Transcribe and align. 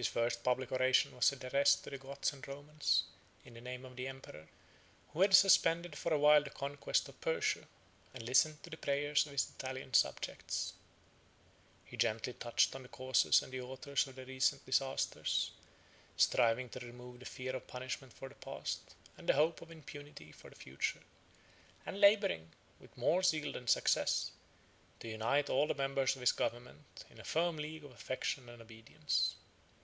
His 0.00 0.08
first 0.08 0.42
public 0.42 0.72
oration 0.72 1.14
was 1.14 1.30
addressed 1.30 1.84
to 1.84 1.90
the 1.90 1.98
Goths 1.98 2.32
and 2.32 2.48
Romans, 2.48 3.04
in 3.44 3.52
the 3.52 3.60
name 3.60 3.84
of 3.84 3.96
the 3.96 4.08
emperor, 4.08 4.48
who 5.12 5.20
had 5.20 5.34
suspended 5.34 5.94
for 5.94 6.10
a 6.14 6.18
while 6.18 6.42
the 6.42 6.48
conquest 6.48 7.06
of 7.10 7.20
Persia, 7.20 7.68
and 8.14 8.22
listened 8.22 8.62
to 8.62 8.70
the 8.70 8.78
prayers 8.78 9.26
of 9.26 9.32
his 9.32 9.50
Italian 9.50 9.92
subjects. 9.92 10.72
He 11.84 11.98
gently 11.98 12.32
touched 12.32 12.74
on 12.74 12.82
the 12.84 12.88
causes 12.88 13.42
and 13.42 13.52
the 13.52 13.60
authors 13.60 14.06
of 14.06 14.14
the 14.16 14.24
recent 14.24 14.64
disasters; 14.64 15.50
striving 16.16 16.70
to 16.70 16.80
remove 16.80 17.18
the 17.18 17.26
fear 17.26 17.54
of 17.54 17.66
punishment 17.66 18.14
for 18.14 18.30
the 18.30 18.36
past, 18.36 18.80
and 19.18 19.28
the 19.28 19.34
hope 19.34 19.60
of 19.60 19.70
impunity 19.70 20.32
for 20.32 20.48
the 20.48 20.56
future, 20.56 21.02
and 21.84 22.00
laboring, 22.00 22.52
with 22.80 22.96
more 22.96 23.22
zeal 23.22 23.52
than 23.52 23.68
success, 23.68 24.30
to 25.00 25.08
unite 25.08 25.50
all 25.50 25.66
the 25.66 25.74
members 25.74 26.14
of 26.16 26.22
his 26.22 26.32
government 26.32 27.04
in 27.10 27.20
a 27.20 27.24
firm 27.24 27.58
league 27.58 27.84
of 27.84 27.90
affection 27.90 28.48
and 28.48 28.62
obedience. 28.62 29.34